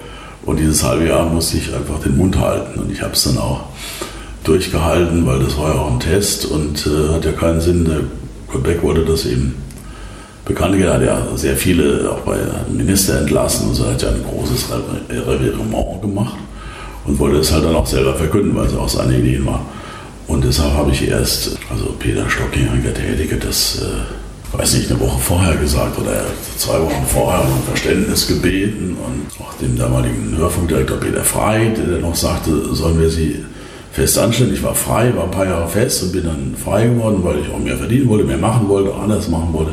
[0.44, 2.80] Und dieses halbe Jahr musste ich einfach den Mund halten.
[2.80, 3.60] Und ich habe es dann auch
[4.42, 7.84] durchgehalten, weil das war ja auch ein Test und äh, hat ja keinen Sinn.
[7.84, 8.00] Der
[8.54, 9.54] Quebec wollte das eben
[10.44, 12.36] bekannt Er hat ja sehr viele, auch bei
[12.70, 14.66] Minister entlassen und so, hat ja ein großes
[15.10, 16.36] Revirement gemacht
[17.04, 19.64] und wollte es halt dann auch selber verkünden, weil es auch seine Ideen war.
[20.26, 25.00] Und deshalb habe ich erst, also Peter Stockinger, der Tätige, das, äh, weiß nicht, eine
[25.00, 26.24] Woche vorher gesagt oder
[26.56, 32.14] zwei Wochen vorher um Verständnis gebeten und auch dem damaligen Hörfunkdirektor Peter Frey, der noch
[32.14, 33.44] sagte, sollen wir sie
[33.94, 34.20] fest.
[34.52, 37.50] Ich war frei, war ein paar Jahre fest und bin dann frei geworden, weil ich
[37.50, 39.72] auch mehr verdienen wollte, mehr machen wollte, anders machen wollte.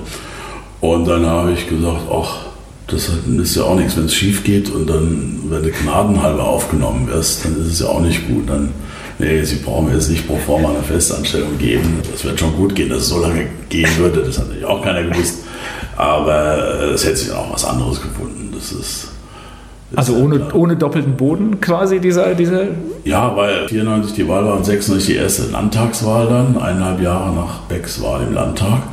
[0.79, 2.45] Und dann habe ich gesagt, ach,
[2.87, 7.07] das ist ja auch nichts, wenn es schief geht und dann, wenn du gnadenhalber aufgenommen
[7.07, 8.49] wirst, dann ist es ja auch nicht gut.
[8.49, 8.73] Dann,
[9.17, 11.99] nee, sie brauchen mir jetzt nicht pro forma eine Festanstellung geben.
[12.11, 14.23] Das wird schon gut gehen, dass es so lange gehen würde.
[14.23, 15.39] Das hat natürlich auch keiner gewusst.
[15.95, 18.51] Aber es hätte sich dann auch was anderes gefunden.
[18.53, 19.10] Das ist.
[19.95, 22.67] Also ohne, ohne doppelten Boden quasi dieser, dieser.
[23.03, 27.59] Ja, weil 94 die Wahl war und 96 die erste Landtagswahl dann, eineinhalb Jahre nach
[27.61, 28.83] Becks Wahl im Landtag.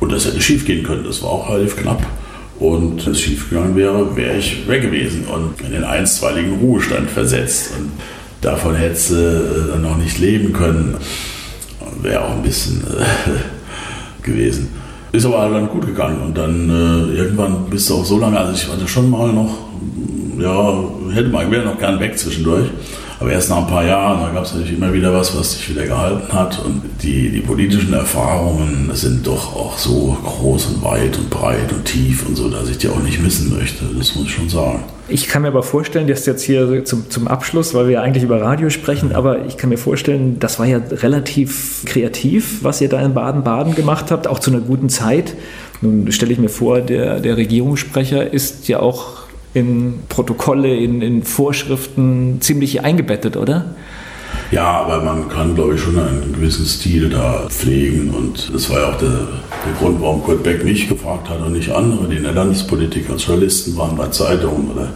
[0.00, 1.04] Und das hätte schief gehen können.
[1.04, 2.02] Das war auch relativ knapp.
[2.58, 7.72] Und wenn es schiefgegangen wäre, wäre ich weg gewesen und in den einstweiligen Ruhestand versetzt.
[7.78, 7.90] Und
[8.40, 10.96] davon hätte es äh, dann noch nicht leben können.
[12.02, 14.68] Wäre auch ein bisschen äh, gewesen.
[15.12, 16.20] Ist aber dann gut gegangen.
[16.20, 19.58] Und dann äh, irgendwann bist du auch so lange, also ich da schon mal noch,
[20.40, 22.66] ja, hätte mal, wäre noch gern weg zwischendurch.
[23.20, 25.68] Aber erst nach ein paar Jahren, da gab es natürlich immer wieder was, was sich
[25.68, 26.58] wieder gehalten hat.
[26.64, 31.84] Und die, die politischen Erfahrungen sind doch auch so groß und weit und breit und
[31.84, 33.84] tief und so, dass ich die auch nicht missen möchte.
[33.98, 34.84] Das muss ich schon sagen.
[35.06, 38.24] Ich kann mir aber vorstellen, dass jetzt hier zum, zum Abschluss, weil wir ja eigentlich
[38.24, 42.88] über Radio sprechen, aber ich kann mir vorstellen, das war ja relativ kreativ, was ihr
[42.88, 45.34] da in Baden-Baden gemacht habt, auch zu einer guten Zeit.
[45.82, 49.19] Nun stelle ich mir vor, der, der Regierungssprecher ist ja auch
[49.54, 53.74] in Protokolle, in, in Vorschriften ziemlich eingebettet, oder?
[54.50, 58.10] Ja, aber man kann, glaube ich, schon einen gewissen Stil da pflegen.
[58.10, 61.52] Und das war ja auch der, der Grund, warum Kurt Beck mich gefragt hat und
[61.52, 64.88] nicht andere, die in der Landespolitik als Journalisten waren bei Zeitungen oder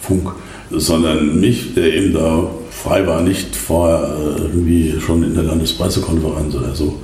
[0.00, 0.32] Funk,
[0.70, 6.54] sondern mich, der eben da frei war, nicht vorher äh, irgendwie schon in der Landespressekonferenz
[6.54, 6.98] oder so.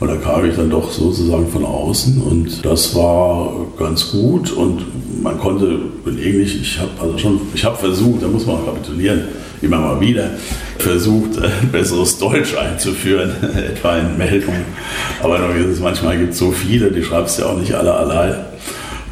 [0.00, 4.86] Und da kam ich dann doch sozusagen von außen und das war ganz gut und
[5.20, 9.24] man konnte gelegentlich, ich habe also schon, ich habe versucht, da muss man kapitulieren,
[9.62, 10.30] immer mal wieder
[10.78, 14.64] versucht, ein besseres Deutsch einzuführen, etwa in Meldungen.
[15.22, 15.38] Aber
[15.80, 18.34] manchmal gibt es so viele, die schreibst du ja auch nicht alle allein.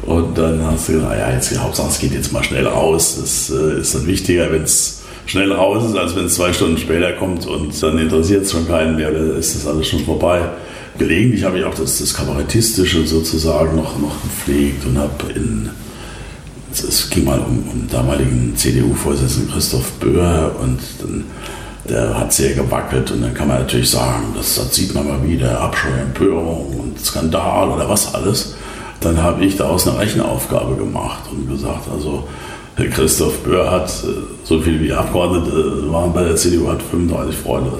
[0.03, 3.17] Und dann hast du gesagt, naja, jetzt Hauptsache es geht jetzt mal schnell raus.
[3.19, 6.77] Das äh, ist dann wichtiger, wenn es schnell raus ist, als wenn es zwei Stunden
[6.77, 10.41] später kommt und dann interessiert es schon keinen mehr, da ist das alles schon vorbei.
[10.97, 15.69] Gelegentlich habe ich auch das, das Kabarettistische sozusagen noch, noch gepflegt und habe in
[16.71, 21.25] es ging mal um, um damaligen CDU-Vorsitzenden Christoph Böhr und dann,
[21.87, 25.27] der hat sehr gewackelt und dann kann man natürlich sagen, das, das sieht man mal
[25.27, 28.55] wieder, Abscheu, Empörung und Skandal oder was alles.
[28.99, 32.27] Dann habe ich daraus eine Rechenaufgabe gemacht und gesagt, also
[32.75, 37.71] Christoph Böhr hat, äh, so viele wie Abgeordnete waren bei der CDU, hat 35 Freunde.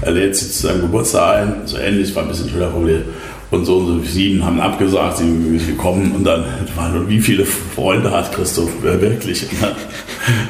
[0.00, 3.04] Er lädt sie zu seinem Geburtstag ein, so ähnlich, war ein bisschen schöner formuliert
[3.52, 7.44] und so und so sieben haben abgesagt, sie sind gekommen und dann waren wie viele
[7.44, 9.46] Freunde hat Christoph wirklich?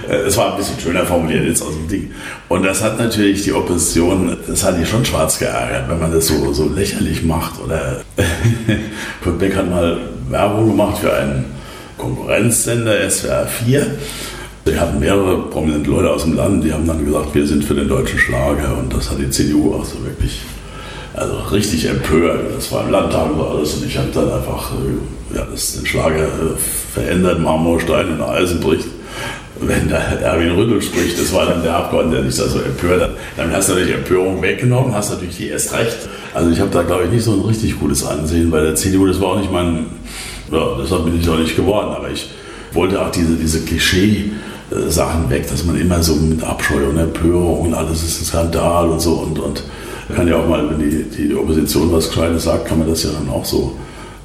[0.07, 2.11] Äh, es war ein bisschen schöner formuliert jetzt aus dem Ding.
[2.51, 6.27] Und das hat natürlich die Opposition, das hat die schon schwarz geärgert, wenn man das
[6.27, 7.59] so, so lächerlich macht.
[7.59, 8.03] Oder
[9.25, 9.97] Kurt Beck hat mal
[10.29, 11.47] Werbung gemacht für einen
[11.97, 13.87] Konkurrenzsender SWR 4.
[14.67, 17.75] Wir hatten mehrere prominente Leute aus dem Land, die haben dann gesagt, wir sind für
[17.75, 20.43] den deutschen Schlager und das hat die CDU auch so wirklich
[21.15, 22.41] also richtig empört.
[22.57, 25.87] Das war im Landtag und alles und ich habe dann einfach äh, ja, das, den
[25.87, 26.57] Schlager äh,
[26.93, 28.87] verändert, Marmorstein und Eisen bricht.
[29.61, 33.11] Wenn der Erwin Rüttel spricht, das war dann der Abgeordnete, der nicht so empört hat.
[33.37, 35.97] Dann hast du natürlich Empörung weggenommen, hast natürlich die erst recht.
[36.35, 39.07] Also ich habe da, glaube ich, nicht so ein richtig gutes Ansehen bei der CDU.
[39.07, 39.87] Das war auch nicht mein,
[40.51, 41.95] ja, deshalb bin ich auch nicht geworden.
[41.95, 42.29] Aber ich
[42.73, 44.33] wollte auch diese, diese Klischee-
[44.89, 48.89] Sachen weg, dass man immer so mit Abscheu und Empörung und alles ist ein Skandal
[48.89, 49.63] und so und, und
[50.15, 53.11] kann ja auch mal, wenn die, die Opposition was Gescheites sagt, kann man das ja
[53.11, 53.77] dann auch so,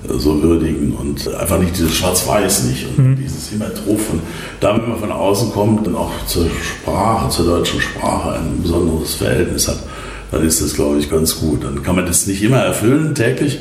[0.08, 3.16] äh, so würdigen und einfach nicht dieses Schwarz-Weiß nicht und mhm.
[3.18, 4.10] dieses immer Truff.
[4.12, 4.22] Und
[4.60, 9.16] da, wenn man von außen kommt und auch zur Sprache, zur deutschen Sprache ein besonderes
[9.16, 9.80] Verhältnis hat,
[10.32, 11.64] dann ist das, glaube ich, ganz gut.
[11.64, 13.60] Dann kann man das nicht immer erfüllen täglich,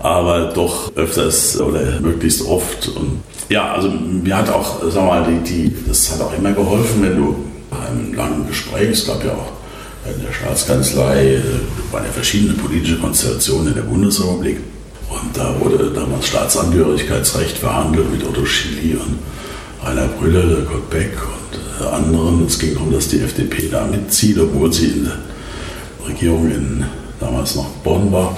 [0.00, 2.88] aber doch öfters oder möglichst oft.
[2.88, 7.02] Und ja, also mir hat auch, sag mal, die, die, das hat auch immer geholfen,
[7.02, 7.36] wenn du
[7.70, 9.57] bei einem langen Gespräch, es gab ja auch
[10.16, 11.42] in der Staatskanzlei, äh,
[11.92, 14.58] waren ja verschiedene politische Konstellationen in der Bundesrepublik.
[15.08, 18.94] Und da wurde damals Staatsangehörigkeitsrecht verhandelt mit Otto Schily.
[18.94, 19.18] Und
[19.82, 22.46] Rainer Brüller, Kurt Beck und äh, anderen.
[22.46, 25.18] Es ging darum, dass die FDP da mitzieht, obwohl sie in der
[26.06, 26.84] Regierung in
[27.20, 28.36] damals noch Bonn war.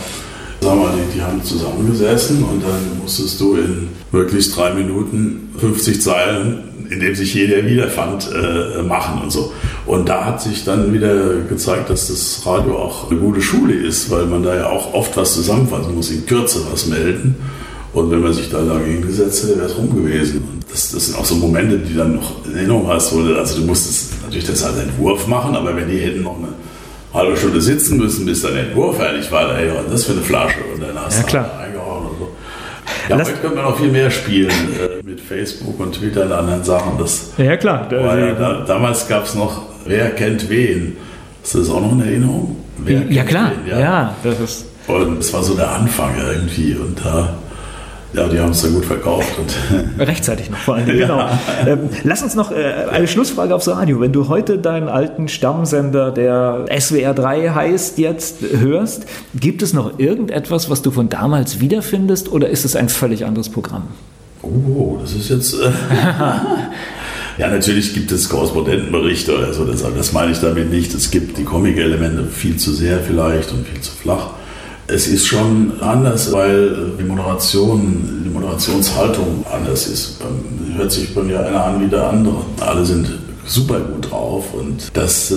[0.60, 6.02] Sagen wir, die, die haben zusammengesessen und dann musstest du in möglichst drei Minuten 50
[6.02, 9.52] Zeilen, in dem sich jeder wiederfand, äh, machen und so.
[9.86, 14.10] Und da hat sich dann wieder gezeigt, dass das Radio auch eine gute Schule ist,
[14.10, 17.36] weil man da ja auch oft was zusammenfassen muss, in Kürze was melden.
[17.92, 20.38] Und wenn man sich da dagegen gesetzt hätte, wäre es rum gewesen.
[20.38, 23.14] Und das, das, sind auch so Momente, die dann noch in Erinnerung hast.
[23.14, 26.48] Wo also du musstest natürlich das als Entwurf machen, aber wenn die hätten noch eine
[27.12, 30.22] halbe Stunde sitzen müssen, bis dein Entwurf fertig war, ey, was ist das für eine
[30.22, 30.58] Flasche?
[30.74, 31.60] Und dann hast ja, du klar.
[31.60, 32.28] eingehauen und so.
[33.08, 36.64] Ja, heute könnte man noch viel mehr spielen äh, mit Facebook und Twitter und anderen
[36.64, 36.98] Sachen.
[36.98, 37.88] Das ja, klar.
[37.90, 40.96] ja, da, damals gab es noch, wer kennt wen?
[41.52, 42.56] Du das auch noch in Erinnerung?
[42.78, 43.52] Wer ja, klar.
[43.64, 43.70] Wen?
[43.70, 43.80] Ja.
[43.80, 44.66] ja, das ist.
[44.86, 46.74] Und es war so der Anfang irgendwie.
[46.74, 47.34] Und da
[48.12, 49.32] ja, die haben es dann gut verkauft.
[49.38, 51.28] Und Rechtzeitig noch vor allem, genau.
[51.66, 54.00] ähm, lass uns noch äh, eine Schlussfrage aufs Radio.
[54.00, 59.98] Wenn du heute deinen alten Stammsender, der SWR 3 heißt, jetzt hörst, gibt es noch
[59.98, 63.84] irgendetwas, was du von damals wiederfindest oder ist es ein völlig anderes Programm?
[64.42, 65.54] Oh, das ist jetzt...
[65.54, 65.70] Äh
[67.38, 70.92] Ja, natürlich gibt es Korrespondentenberichte oder so, das, das meine ich damit nicht.
[70.92, 74.34] Es gibt die Comic-Elemente viel zu sehr vielleicht und viel zu flach
[74.92, 80.18] es ist schon anders, weil die Moderation, die Moderationshaltung anders ist.
[80.76, 82.38] Hört sich bei mir einer an wie der andere.
[82.60, 83.08] Alle sind
[83.44, 85.34] super gut drauf und das äh,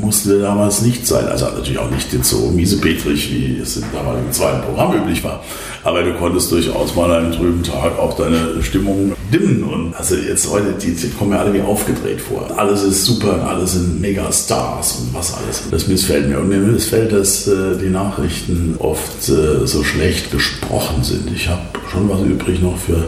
[0.00, 1.26] musste damals nicht sein.
[1.26, 5.42] Also natürlich auch nicht jetzt so miesepetrig, wie es im damaligen zweiten Programm üblich war.
[5.84, 9.64] Aber du konntest durchaus mal an einem trüben Tag auch deine Stimmung dimmen.
[9.64, 12.48] Und also jetzt heute, die, die kommen mir alle wie aufgedreht vor.
[12.56, 15.62] Alles ist super alle sind Megastars und was alles.
[15.70, 16.38] Das missfällt mir.
[16.38, 21.30] Und mir missfällt, dass äh, die Nachrichten oft äh, so schlecht gesprochen sind.
[21.34, 23.06] Ich habe schon was übrig noch für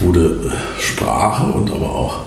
[0.00, 2.20] gute Sprache und aber auch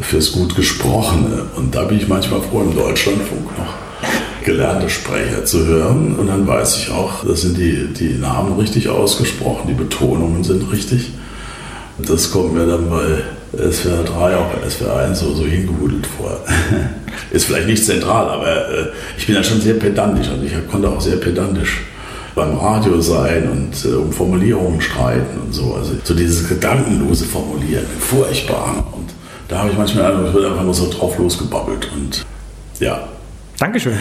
[0.00, 1.46] fürs gut Gesprochene.
[1.56, 3.74] Und da bin ich manchmal froh, im Deutschlandfunk noch
[4.44, 6.16] gelernte Sprecher zu hören.
[6.16, 10.70] Und dann weiß ich auch, das sind die, die Namen richtig ausgesprochen, die Betonungen sind
[10.72, 11.10] richtig.
[11.98, 16.06] Und das kommt mir dann bei SWR 3, auch bei SWR 1 so, so hingehudelt
[16.06, 16.40] vor.
[17.30, 18.86] Ist vielleicht nicht zentral, aber äh,
[19.18, 20.28] ich bin ja schon sehr pedantisch.
[20.28, 21.82] Also ich konnte auch sehr pedantisch
[22.34, 25.74] beim Radio sein und äh, um Formulierungen streiten und so.
[25.74, 28.86] Also so dieses gedankenlose Formulieren, furchtbar.
[28.92, 29.07] Und
[29.48, 32.24] da habe ich manchmal es wird einfach nur so drauf losgebabbelt und
[32.78, 33.08] ja.
[33.58, 33.98] Dankeschön.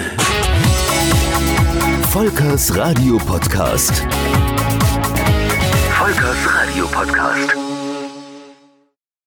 [2.11, 4.05] Volkers Radio Podcast.
[5.97, 7.66] Volkers Radio Podcast.